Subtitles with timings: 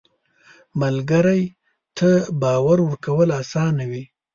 [0.81, 1.43] ملګری
[1.97, 2.09] ته
[2.41, 4.03] باور کول اسانه وي